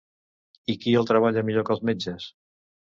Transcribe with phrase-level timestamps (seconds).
[0.75, 2.31] I qui el treballa millor que els metges?».